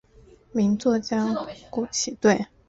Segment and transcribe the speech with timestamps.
[0.51, 1.27] 名作家
[1.69, 2.57] 谷崎润一郎的弟弟。